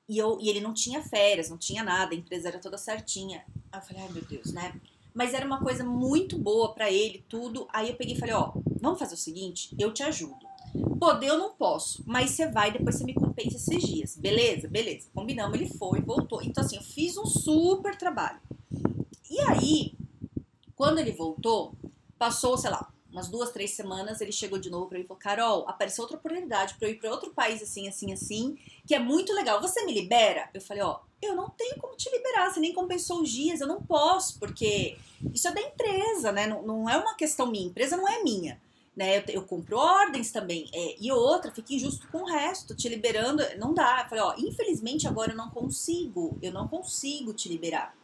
E, 0.09 0.19
eu, 0.19 0.39
e 0.41 0.49
ele 0.49 0.61
não 0.61 0.75
tinha 0.75 1.03
férias, 1.03 1.49
não 1.49 1.57
tinha 1.57 1.85
nada, 1.85 2.15
a 2.15 2.19
empresa 2.19 2.49
era 2.49 2.59
toda 2.59 2.77
certinha. 2.77 3.45
Aí 3.71 3.79
eu 3.79 3.85
falei: 3.85 4.03
ai 4.03 4.09
meu 4.13 4.25
Deus, 4.25 4.53
né? 4.53 4.81
Mas 5.15 5.35
era 5.35 5.47
uma 5.47 5.63
coisa 5.63 5.85
muito 5.85 6.39
boa 6.39 6.75
para 6.75 6.91
ele, 6.91 7.25
tudo. 7.29 7.69
Aí 7.73 7.91
eu 7.91 7.97
peguei 7.97 8.17
e 8.17 8.19
falei: 8.19 8.35
ó, 8.35 8.53
vamos 8.81 8.99
fazer 8.99 9.15
o 9.15 9.19
seguinte, 9.19 9.75
eu 9.79 9.93
te 9.93 10.03
ajudo. 10.03 10.52
Poder 11.03 11.27
eu 11.31 11.37
não 11.37 11.51
posso, 11.51 12.05
mas 12.07 12.31
você 12.31 12.47
vai 12.47 12.71
depois 12.71 12.95
você 12.95 13.03
me 13.03 13.13
compensa 13.13 13.57
esses 13.57 13.83
dias. 13.83 14.17
Beleza? 14.17 14.69
Beleza. 14.69 15.09
Combinamos, 15.13 15.59
ele 15.59 15.69
foi, 15.77 16.01
voltou. 16.01 16.41
Então, 16.41 16.63
assim, 16.63 16.77
eu 16.77 16.83
fiz 16.83 17.17
um 17.17 17.27
super 17.27 17.97
trabalho. 17.97 18.41
E 19.29 19.41
aí, 19.41 19.97
Quando 20.77 21.01
ele 21.01 21.11
voltou, 21.11 21.75
passou, 22.17 22.57
sei 22.57 22.71
lá, 22.71 22.93
umas 23.11 23.29
duas, 23.29 23.51
três 23.51 23.73
semanas, 23.73 24.21
ele 24.21 24.31
chegou 24.31 24.61
de 24.61 24.71
novo 24.71 24.87
pra 24.87 24.97
mim 24.97 25.05
e 25.05 25.07
falou: 25.09 25.21
Carol, 25.21 25.69
apareceu 25.69 26.03
outra 26.03 26.17
oportunidade 26.17 26.75
pra 26.75 26.87
eu 26.87 26.93
ir 26.93 26.99
pra 27.01 27.11
outro 27.11 27.33
país 27.33 27.61
assim, 27.61 27.89
assim, 27.89 28.13
assim, 28.13 28.57
que 28.87 28.95
é 28.95 29.01
muito 29.01 29.33
legal. 29.33 29.61
Você 29.61 29.85
me 29.85 29.93
libera? 29.93 30.49
Eu 30.55 30.61
falei: 30.61 30.85
Ó, 30.85 31.01
eu 31.21 31.35
não 31.35 31.51
tenho 31.51 31.81
como 31.81 31.97
te 31.97 32.09
liberar, 32.11 32.53
você 32.53 32.61
nem 32.61 32.73
compensou 32.73 33.23
os 33.23 33.29
dias, 33.29 33.61
eu 33.61 33.67
não 33.67 33.83
posso, 33.83 34.39
porque 34.39 34.97
isso 35.35 35.49
é 35.49 35.53
da 35.53 35.61
empresa, 35.61 36.31
né? 36.31 36.47
Não, 36.47 36.63
não 36.63 36.89
é 36.89 36.97
uma 36.97 37.17
questão 37.17 37.47
minha, 37.51 37.67
empresa 37.67 37.97
não 37.97 38.09
é 38.09 38.23
minha. 38.23 38.61
Né, 38.95 39.19
eu, 39.19 39.25
eu 39.29 39.43
compro 39.45 39.79
ordens 39.79 40.31
também. 40.31 40.69
É, 40.73 40.97
e 41.01 41.11
outra, 41.11 41.51
fica 41.51 41.73
injusto 41.73 42.07
com 42.09 42.19
o 42.19 42.27
resto, 42.27 42.75
te 42.75 42.89
liberando, 42.89 43.43
não 43.59 43.73
dá. 43.73 44.03
Eu 44.03 44.09
falei, 44.09 44.25
ó, 44.25 44.35
infelizmente 44.37 45.09
agora 45.09 45.33
eu 45.33 45.37
não 45.37 45.49
consigo, 45.49 46.37
eu 46.43 46.53
não 46.53 46.69
consigo 46.69 47.33
te 47.33 47.49
liberar. 47.49 47.97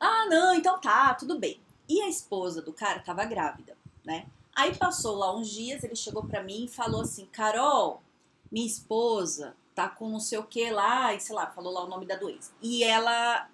Ah, 0.00 0.26
não, 0.30 0.54
então 0.54 0.80
tá, 0.80 1.12
tudo 1.14 1.38
bem. 1.38 1.60
E 1.88 2.00
a 2.00 2.08
esposa 2.08 2.62
do 2.62 2.72
cara 2.72 3.00
tava 3.00 3.24
grávida, 3.24 3.76
né? 4.04 4.26
Aí 4.54 4.74
passou 4.74 5.16
lá 5.16 5.34
uns 5.36 5.50
dias, 5.50 5.84
ele 5.84 5.94
chegou 5.94 6.24
pra 6.24 6.42
mim 6.42 6.64
e 6.64 6.68
falou 6.68 7.02
assim: 7.02 7.26
Carol, 7.26 8.02
minha 8.50 8.66
esposa 8.66 9.54
tá 9.74 9.88
com 9.88 10.08
não 10.08 10.18
sei 10.18 10.38
o 10.38 10.44
que 10.44 10.70
lá, 10.70 11.12
e 11.14 11.20
sei 11.20 11.34
lá, 11.34 11.50
falou 11.50 11.72
lá 11.72 11.84
o 11.84 11.88
nome 11.88 12.06
da 12.06 12.16
doença. 12.16 12.52
E 12.62 12.82
ela 12.82 13.48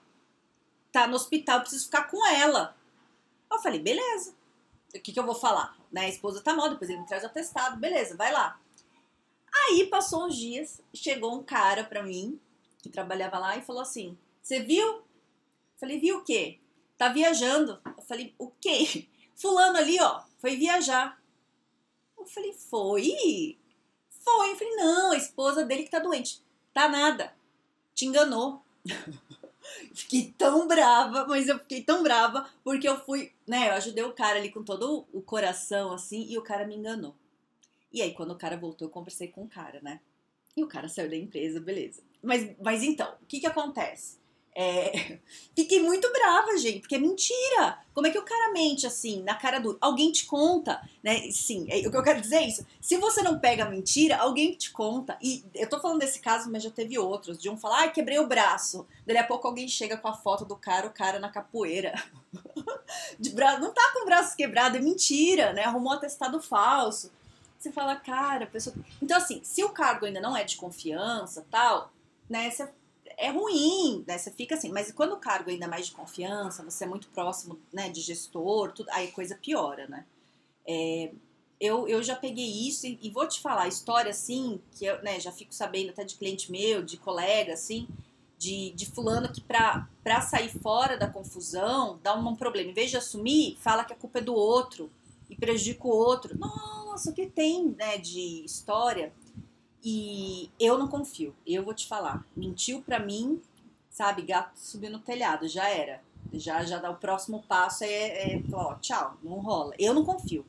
tá 0.93 1.09
no 1.09 1.17
hospital, 1.17 1.61
preciso 1.61 1.87
ficar 1.87 2.05
com 2.05 2.25
ela. 2.29 2.77
Eu 3.51 3.59
falei, 3.59 3.81
beleza. 3.81 4.35
O 4.95 5.01
que, 5.01 5.13
que 5.13 5.19
eu 5.19 5.27
vou 5.27 5.35
falar? 5.35 5.77
Né, 5.91 6.03
a 6.03 6.09
esposa 6.09 6.43
tá 6.43 6.55
mal, 6.55 6.69
depois 6.69 6.91
ele 6.91 7.01
me 7.01 7.07
traz 7.07 7.23
o 7.23 7.27
atestado, 7.27 7.79
beleza, 7.79 8.17
vai 8.17 8.33
lá. 8.33 8.61
Aí 9.53 9.87
passou 9.87 10.27
uns 10.27 10.37
dias, 10.37 10.81
chegou 10.95 11.35
um 11.35 11.43
cara 11.43 11.85
pra 11.85 12.03
mim, 12.03 12.41
que 12.79 12.89
trabalhava 12.89 13.39
lá, 13.39 13.57
e 13.57 13.63
falou 13.63 13.83
assim: 13.83 14.17
Você 14.43 14.61
viu? 14.61 15.03
Falei, 15.79 15.99
viu 15.99 16.19
o 16.19 16.25
quê? 16.25 16.59
Tá 16.97 17.09
viajando. 17.09 17.81
Eu 17.85 18.03
falei, 18.05 18.35
o 18.39 18.51
quê? 18.61 19.09
Fulano 19.35 19.79
ali, 19.79 20.01
ó, 20.01 20.23
foi 20.39 20.57
viajar. 20.57 21.21
Eu 22.17 22.25
falei, 22.25 22.53
foi? 22.53 23.59
Foi. 24.09 24.51
Eu 24.53 24.57
falei, 24.57 24.77
não, 24.77 25.11
a 25.11 25.17
esposa 25.17 25.65
dele 25.65 25.83
que 25.83 25.91
tá 25.91 25.99
doente. 25.99 26.41
Tá 26.73 26.89
nada. 26.89 27.35
Te 27.95 28.07
enganou. 28.07 28.63
fiquei 29.95 30.35
tão 30.37 30.67
brava, 30.67 31.27
mas 31.27 31.49
eu 31.49 31.59
fiquei 31.59 31.83
tão 31.83 32.03
brava 32.03 32.49
porque 32.65 32.89
eu 32.89 32.99
fui, 33.05 33.33
né, 33.47 33.69
eu 33.69 33.75
ajudei 33.75 34.05
o 34.05 34.13
cara 34.13 34.39
ali 34.39 34.51
com 34.51 34.63
todo 34.63 35.07
o 35.13 35.23
coração, 35.23 35.93
assim, 35.93 36.27
e 36.29 36.39
o 36.39 36.43
cara 36.43 36.67
me 36.67 36.77
enganou. 36.77 37.15
E 37.93 38.01
aí, 38.01 38.15
quando 38.15 38.31
o 38.31 38.39
cara 38.39 38.57
voltou, 38.57 38.89
eu 38.89 38.93
conversei 38.93 39.29
com 39.29 39.43
o 39.43 39.49
cara, 39.49 39.81
né? 39.83 40.01
E 40.57 40.65
o 40.65 40.69
cara 40.69 40.89
saiu 40.89 41.11
da 41.11 41.17
empresa, 41.17 41.61
beleza. 41.61 42.03
Mas, 42.23 42.51
mas 42.59 42.83
então, 42.83 43.15
o 43.23 43.27
que 43.27 43.41
que 43.41 43.47
acontece? 43.47 44.19
É... 44.55 45.19
Fiquei 45.55 45.83
muito 45.83 46.11
brava, 46.13 46.57
gente, 46.57 46.81
porque 46.81 46.95
é 46.95 46.99
mentira. 46.99 47.79
Como 47.95 48.07
é 48.07 48.11
que 48.11 48.19
o 48.19 48.25
cara 48.25 48.53
mente 48.53 48.87
assim, 48.87 49.23
na 49.23 49.35
cara 49.35 49.59
do. 49.59 49.77
Alguém 49.81 50.11
te 50.11 50.25
conta, 50.25 50.81
né? 51.03 51.31
Sim, 51.31 51.67
é, 51.69 51.87
o 51.87 51.91
que 51.91 51.97
eu 51.97 52.03
quero 52.03 52.21
dizer 52.21 52.37
é 52.37 52.49
isso. 52.49 52.67
Se 52.81 52.97
você 52.97 53.23
não 53.23 53.39
pega 53.39 53.65
a 53.65 53.71
mentira, 53.71 54.17
alguém 54.17 54.55
te 54.55 54.71
conta. 54.71 55.17
E 55.23 55.45
eu 55.55 55.69
tô 55.69 55.81
falando 55.81 55.99
desse 55.99 56.21
caso, 56.21 56.51
mas 56.51 56.63
já 56.63 56.71
teve 56.71 56.99
outros. 56.99 57.39
De 57.39 57.51
um 57.51 57.57
falar, 57.57 57.81
ai, 57.81 57.93
quebrei 57.93 58.19
o 58.19 58.27
braço. 58.27 58.87
Daí 59.07 59.17
a 59.17 59.27
pouco 59.27 59.47
alguém 59.47 59.69
chega 59.69 59.97
com 59.97 60.09
a 60.09 60.15
foto 60.15 60.45
do 60.45 60.57
cara, 60.57 60.87
o 60.87 60.93
cara 60.93 61.19
na 61.19 61.31
capoeira. 61.31 61.95
De 63.19 63.31
bra... 63.31 63.59
Não 63.59 63.73
tá 63.73 63.91
com 63.93 64.03
o 64.03 64.07
braço 64.07 64.37
quebrado, 64.37 64.77
é 64.77 64.81
mentira, 64.81 65.53
né? 65.53 65.65
Arrumou 65.65 65.93
um 65.93 65.97
atestado 65.97 66.41
falso. 66.41 67.11
Você 67.59 67.71
fala, 67.71 67.95
cara, 67.97 68.47
pessoa. 68.47 68.75
Então, 69.01 69.17
assim, 69.17 69.41
se 69.45 69.63
o 69.63 69.71
cargo 69.71 70.05
ainda 70.05 70.21
não 70.21 70.37
é 70.37 70.45
de 70.45 70.57
confiança 70.57 71.47
tal, 71.51 71.93
né? 72.29 72.51
Você 72.51 72.69
é 73.17 73.31
ruim, 73.31 74.05
né? 74.07 74.19
Você 74.19 74.31
fica 74.31 74.55
assim, 74.55 74.71
mas 74.71 74.91
quando 74.93 75.13
o 75.13 75.19
cargo 75.19 75.51
é 75.51 75.55
ainda 75.55 75.69
mais 75.69 75.87
de 75.87 75.93
confiança, 75.93 76.63
você 76.63 76.85
é 76.85 76.87
muito 76.87 77.09
próximo, 77.09 77.59
né, 77.73 77.89
de 77.89 78.01
gestor, 78.01 78.73
tudo, 78.73 78.91
aí 78.91 79.09
a 79.09 79.13
coisa 79.13 79.37
piora, 79.37 79.87
né? 79.89 80.05
É, 80.67 81.11
eu, 81.61 81.87
eu 81.87 82.03
já 82.03 82.17
peguei 82.17 82.69
isso 82.69 82.87
e, 82.87 82.99
e, 83.03 83.11
vou 83.11 83.27
te 83.29 83.41
falar, 83.41 83.69
história 83.69 84.11
assim, 84.11 84.61
que 84.73 84.85
eu 84.85 85.01
né, 85.03 85.21
já 85.21 85.31
fico 85.31 85.55
sabendo 85.55 85.91
até 85.91 86.05
de 86.05 86.17
cliente 86.17 86.51
meu, 86.51 86.83
de 86.83 86.97
colega, 86.97 87.53
assim, 87.53 87.87
de, 88.37 88.71
de 88.71 88.87
fulano 88.87 89.33
que 89.33 89.41
pra, 89.41 89.89
pra 90.03 90.21
sair 90.21 90.49
fora 90.49 90.97
da 90.97 91.09
confusão, 91.09 92.01
dá 92.03 92.19
um, 92.19 92.29
um 92.29 92.35
problema. 92.37 92.71
Em 92.71 92.75
vez 92.75 92.91
de 92.91 92.97
assumir, 92.97 93.57
fala 93.61 93.85
que 93.85 93.93
a 93.93 93.97
culpa 93.97 94.19
é 94.19 94.23
do 94.23 94.35
outro 94.35 94.91
e 95.31 95.37
prejudica 95.37 95.87
o 95.87 95.91
outro. 95.91 96.37
Nossa, 96.37 97.11
o 97.11 97.15
que 97.15 97.27
tem, 97.27 97.69
né, 97.79 97.97
de 97.99 98.45
história 98.45 99.13
e 99.85 100.51
eu 100.61 100.79
não 100.79 100.87
confio, 100.87 101.35
eu 101.47 101.65
vou 101.65 101.75
te 101.75 101.87
falar. 101.87 102.25
Mentiu 102.37 102.83
pra 102.83 103.01
mim, 103.01 103.43
sabe, 103.91 104.23
gato 104.23 104.57
subiu 104.57 104.91
no 104.91 105.01
telhado, 105.01 105.49
já 105.49 105.69
era. 105.69 106.03
Já, 106.33 106.65
já 106.65 106.79
dá 106.79 106.91
o 106.91 106.97
próximo 106.97 107.43
passo, 107.43 107.85
é, 107.85 108.35
é 108.35 108.43
ó, 108.53 108.75
tchau, 108.77 109.19
não 109.23 109.41
rola. 109.41 109.75
Eu 109.79 109.93
não 109.93 110.05
confio. 110.05 110.47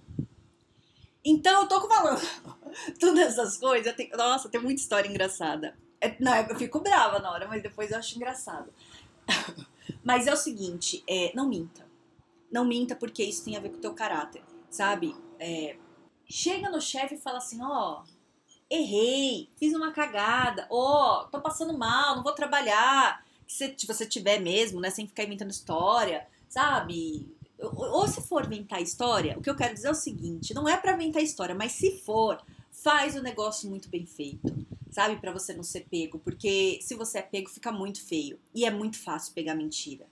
Então 1.25 1.61
eu 1.61 1.67
tô 1.67 1.87
falando 1.87 2.21
todas 2.99 3.19
essas 3.19 3.57
coisas. 3.57 3.95
Tenho, 3.95 4.15
nossa, 4.15 4.49
tem 4.49 4.61
muita 4.61 4.81
história 4.81 5.09
engraçada. 5.09 5.75
É, 5.99 6.15
não, 6.19 6.35
eu 6.35 6.55
fico 6.55 6.79
brava 6.79 7.19
na 7.19 7.31
hora, 7.31 7.47
mas 7.47 7.63
depois 7.63 7.91
eu 7.91 7.97
acho 7.97 8.15
engraçado. 8.15 8.71
mas 10.03 10.27
é 10.27 10.33
o 10.33 10.37
seguinte, 10.37 11.03
é, 11.07 11.31
não 11.33 11.47
minta. 11.47 11.85
Não 12.51 12.65
minta 12.65 12.95
porque 12.95 13.23
isso 13.23 13.43
tem 13.43 13.57
a 13.57 13.59
ver 13.59 13.69
com 13.69 13.77
o 13.77 13.81
teu 13.81 13.93
caráter, 13.93 14.43
sabe? 14.69 15.15
É, 15.39 15.75
chega 16.25 16.69
no 16.69 16.79
chefe 16.79 17.15
e 17.15 17.17
fala 17.17 17.37
assim, 17.37 17.61
ó, 17.61 18.01
oh, 18.01 18.13
errei, 18.73 19.49
fiz 19.57 19.73
uma 19.73 19.91
cagada, 19.91 20.67
ó, 20.69 21.21
oh, 21.21 21.27
tô 21.27 21.39
passando 21.39 21.77
mal, 21.77 22.15
não 22.15 22.23
vou 22.23 22.33
trabalhar. 22.33 23.23
Se 23.47 23.75
você 23.85 24.05
tiver 24.05 24.39
mesmo, 24.39 24.79
né, 24.79 24.89
sem 24.89 25.07
ficar 25.07 25.23
inventando 25.23 25.51
história, 25.51 26.27
sabe? 26.49 27.27
Ou 27.59 28.07
se 28.07 28.21
for 28.21 28.45
inventar 28.45 28.81
história, 28.81 29.37
o 29.37 29.41
que 29.41 29.49
eu 29.49 29.55
quero 29.55 29.73
dizer 29.73 29.87
é 29.87 29.91
o 29.91 29.95
seguinte, 29.95 30.53
não 30.53 30.67
é 30.67 30.75
para 30.75 30.93
inventar 30.93 31.21
história, 31.21 31.53
mas 31.53 31.73
se 31.73 31.99
for, 31.99 32.41
faz 32.71 33.15
o 33.15 33.21
negócio 33.21 33.69
muito 33.69 33.89
bem 33.89 34.05
feito, 34.05 34.65
sabe? 34.89 35.17
Para 35.17 35.31
você 35.31 35.53
não 35.53 35.63
ser 35.63 35.81
pego, 35.81 36.19
porque 36.19 36.79
se 36.81 36.95
você 36.95 37.19
é 37.19 37.21
pego 37.21 37.49
fica 37.49 37.71
muito 37.71 38.03
feio 38.03 38.39
e 38.53 38.65
é 38.65 38.71
muito 38.71 38.99
fácil 38.99 39.33
pegar 39.33 39.55
mentira. 39.55 40.05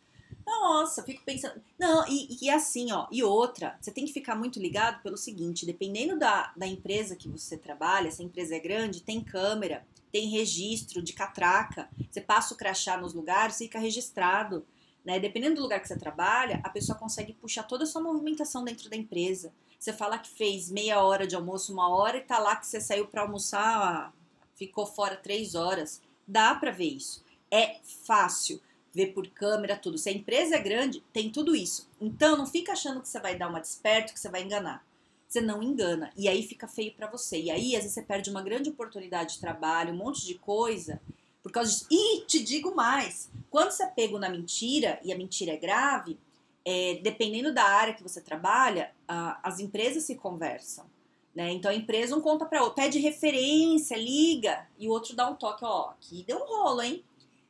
Nossa, 0.51 1.01
fico 1.01 1.23
pensando. 1.23 1.61
Não, 1.79 2.05
e, 2.09 2.37
e 2.41 2.49
assim, 2.49 2.91
ó. 2.91 3.07
E 3.09 3.23
outra, 3.23 3.77
você 3.79 3.89
tem 3.89 4.05
que 4.05 4.11
ficar 4.11 4.35
muito 4.35 4.59
ligado 4.59 5.01
pelo 5.01 5.15
seguinte: 5.15 5.65
dependendo 5.65 6.19
da, 6.19 6.51
da 6.57 6.67
empresa 6.67 7.15
que 7.15 7.29
você 7.29 7.57
trabalha, 7.57 8.11
se 8.11 8.21
a 8.21 8.25
empresa 8.25 8.55
é 8.55 8.59
grande, 8.59 9.01
tem 9.01 9.23
câmera, 9.23 9.85
tem 10.11 10.27
registro 10.27 11.01
de 11.01 11.13
catraca. 11.13 11.89
Você 12.09 12.19
passa 12.19 12.53
o 12.53 12.57
crachá 12.57 12.97
nos 12.97 13.13
lugares, 13.13 13.57
fica 13.57 13.79
registrado. 13.79 14.65
Né? 15.05 15.19
Dependendo 15.19 15.55
do 15.55 15.61
lugar 15.61 15.79
que 15.79 15.87
você 15.87 15.97
trabalha, 15.97 16.59
a 16.63 16.69
pessoa 16.69 16.97
consegue 16.97 17.33
puxar 17.33 17.63
toda 17.63 17.85
a 17.85 17.87
sua 17.87 18.01
movimentação 18.01 18.63
dentro 18.63 18.89
da 18.89 18.95
empresa. 18.95 19.53
Você 19.79 19.93
fala 19.93 20.19
que 20.19 20.29
fez 20.29 20.69
meia 20.69 21.01
hora 21.01 21.25
de 21.25 21.35
almoço, 21.35 21.73
uma 21.73 21.89
hora, 21.89 22.17
e 22.17 22.21
tá 22.21 22.37
lá 22.37 22.55
que 22.55 22.67
você 22.67 22.79
saiu 22.79 23.07
para 23.07 23.21
almoçar, 23.21 24.13
ficou 24.53 24.85
fora 24.85 25.15
três 25.15 25.55
horas. 25.55 26.01
Dá 26.27 26.53
para 26.53 26.69
ver 26.71 26.89
isso. 26.89 27.23
É 27.49 27.79
fácil 28.05 28.61
ver 28.93 29.07
por 29.07 29.27
câmera, 29.27 29.77
tudo. 29.77 29.97
Se 29.97 30.09
a 30.09 30.13
empresa 30.13 30.55
é 30.55 30.59
grande, 30.59 31.03
tem 31.13 31.29
tudo 31.29 31.55
isso. 31.55 31.89
Então, 31.99 32.37
não 32.37 32.45
fica 32.45 32.73
achando 32.73 33.01
que 33.01 33.07
você 33.07 33.19
vai 33.19 33.37
dar 33.37 33.47
uma 33.47 33.59
desperto, 33.59 34.13
que 34.13 34.19
você 34.19 34.29
vai 34.29 34.43
enganar. 34.43 34.85
Você 35.27 35.39
não 35.39 35.63
engana. 35.63 36.11
E 36.17 36.27
aí 36.27 36.43
fica 36.43 36.67
feio 36.67 36.93
para 36.93 37.09
você. 37.09 37.39
E 37.39 37.49
aí, 37.49 37.75
às 37.75 37.83
vezes, 37.83 37.93
você 37.93 38.01
perde 38.01 38.29
uma 38.29 38.41
grande 38.41 38.69
oportunidade 38.69 39.35
de 39.35 39.39
trabalho, 39.39 39.93
um 39.93 39.97
monte 39.97 40.25
de 40.25 40.35
coisa, 40.35 41.01
por 41.41 41.51
causa 41.51 41.71
disso. 41.71 41.87
E 41.89 42.25
te 42.25 42.43
digo 42.43 42.75
mais: 42.75 43.29
quando 43.49 43.71
você 43.71 43.83
é 43.83 43.87
pego 43.87 44.19
na 44.19 44.29
mentira, 44.29 44.99
e 45.03 45.13
a 45.13 45.17
mentira 45.17 45.53
é 45.53 45.57
grave, 45.57 46.19
é, 46.65 46.99
dependendo 47.01 47.53
da 47.53 47.63
área 47.63 47.93
que 47.93 48.03
você 48.03 48.21
trabalha, 48.21 48.91
a, 49.07 49.39
as 49.47 49.59
empresas 49.59 50.03
se 50.03 50.15
conversam. 50.15 50.85
Né? 51.33 51.51
Então 51.51 51.71
a 51.71 51.75
empresa 51.75 52.15
um 52.15 52.21
conta 52.21 52.45
para 52.45 52.61
outra, 52.61 52.83
pede 52.83 52.99
referência, 52.99 53.95
liga, 53.95 54.67
e 54.77 54.87
o 54.87 54.91
outro 54.91 55.15
dá 55.15 55.29
um 55.29 55.35
toque, 55.35 55.63
ó, 55.63 55.91
aqui 55.91 56.23
deu 56.27 56.37
um 56.37 56.45
rolo, 56.45 56.81
hein? 56.81 57.03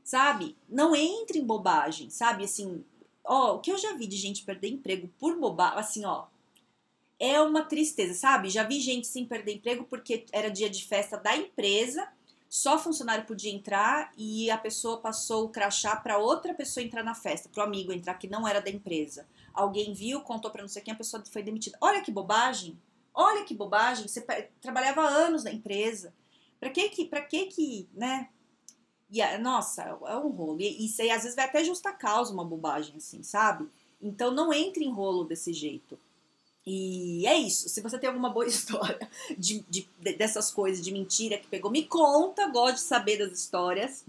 Sabe? 0.03 0.57
Não 0.67 0.95
entre 0.95 1.39
em 1.39 1.45
bobagem, 1.45 2.09
sabe? 2.09 2.43
Assim, 2.43 2.83
ó, 3.23 3.55
o 3.55 3.59
que 3.59 3.71
eu 3.71 3.77
já 3.77 3.93
vi 3.93 4.07
de 4.07 4.17
gente 4.17 4.43
perder 4.43 4.69
emprego 4.69 5.09
por 5.19 5.37
bobagem, 5.39 5.79
assim, 5.79 6.05
ó, 6.05 6.25
é 7.19 7.39
uma 7.39 7.63
tristeza, 7.63 8.13
sabe? 8.13 8.49
Já 8.49 8.63
vi 8.63 8.79
gente 8.79 9.05
sem 9.05 9.25
perder 9.25 9.53
emprego 9.53 9.83
porque 9.83 10.25
era 10.31 10.49
dia 10.49 10.69
de 10.69 10.83
festa 10.85 11.17
da 11.17 11.37
empresa, 11.37 12.07
só 12.49 12.77
funcionário 12.77 13.25
podia 13.25 13.53
entrar 13.53 14.11
e 14.17 14.49
a 14.49 14.57
pessoa 14.57 14.97
passou 14.97 15.45
o 15.45 15.49
crachá 15.49 15.95
para 15.95 16.17
outra 16.17 16.53
pessoa 16.53 16.83
entrar 16.83 17.03
na 17.03 17.13
festa, 17.13 17.47
para 17.47 17.63
o 17.63 17.65
amigo 17.65 17.93
entrar 17.93 18.15
que 18.15 18.27
não 18.27 18.47
era 18.47 18.59
da 18.59 18.69
empresa. 18.69 19.25
Alguém 19.53 19.93
viu, 19.93 20.21
contou 20.21 20.49
para 20.51 20.61
não 20.61 20.67
sei 20.67 20.81
quem, 20.81 20.93
a 20.93 20.97
pessoa 20.97 21.23
foi 21.31 21.43
demitida. 21.43 21.77
Olha 21.79 22.01
que 22.01 22.11
bobagem! 22.11 22.77
Olha 23.13 23.45
que 23.45 23.53
bobagem! 23.53 24.07
Você 24.07 24.21
trabalhava 24.59 25.01
anos 25.01 25.43
na 25.43 25.51
empresa. 25.51 26.13
Para 26.59 26.71
que 26.71 26.89
que, 26.89 27.05
para 27.05 27.21
que 27.21 27.45
que, 27.45 27.87
né? 27.93 28.29
E, 29.11 29.37
nossa, 29.39 29.83
é 29.83 30.15
um 30.15 30.29
rolo. 30.29 30.61
E 30.61 30.85
isso 30.85 31.01
aí 31.01 31.11
às 31.11 31.23
vezes 31.23 31.35
vai 31.35 31.45
até 31.45 31.63
justa 31.63 31.91
causa 31.91 32.33
uma 32.33 32.45
bobagem, 32.45 32.95
assim, 32.95 33.21
sabe? 33.21 33.67
Então 34.01 34.31
não 34.31 34.53
entre 34.53 34.85
em 34.85 34.91
rolo 34.91 35.25
desse 35.25 35.51
jeito. 35.51 35.99
E 36.65 37.25
é 37.27 37.37
isso. 37.37 37.67
Se 37.67 37.81
você 37.81 37.99
tem 37.99 38.07
alguma 38.07 38.29
boa 38.29 38.45
história 38.47 39.09
de, 39.37 39.65
de, 39.69 39.87
dessas 40.17 40.51
coisas, 40.51 40.83
de 40.83 40.91
mentira 40.91 41.37
que 41.37 41.47
pegou, 41.47 41.69
me 41.69 41.83
conta. 41.83 42.47
Gosto 42.47 42.75
de 42.75 42.81
saber 42.81 43.17
das 43.17 43.37
histórias. 43.37 44.05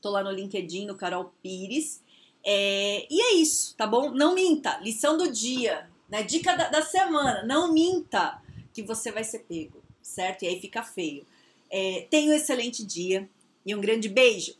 Tô 0.00 0.10
lá 0.10 0.24
no 0.24 0.30
LinkedIn, 0.30 0.86
no 0.86 0.94
Carol 0.94 1.32
Pires. 1.42 2.00
É, 2.44 3.06
e 3.10 3.20
é 3.20 3.34
isso, 3.34 3.76
tá 3.76 3.86
bom? 3.86 4.10
Não 4.10 4.34
minta. 4.34 4.78
Lição 4.78 5.16
do 5.16 5.30
dia, 5.30 5.88
né? 6.08 6.22
Dica 6.22 6.56
da, 6.56 6.68
da 6.68 6.82
semana. 6.82 7.42
Não 7.44 7.72
minta 7.72 8.40
que 8.72 8.82
você 8.82 9.12
vai 9.12 9.24
ser 9.24 9.40
pego, 9.40 9.82
certo? 10.00 10.42
E 10.44 10.48
aí 10.48 10.60
fica 10.60 10.82
feio. 10.82 11.26
É, 11.70 12.06
tenha 12.10 12.32
um 12.32 12.34
excelente 12.34 12.84
dia 12.84 13.28
e 13.64 13.74
um 13.74 13.80
grande 13.80 14.08
beijo. 14.08 14.54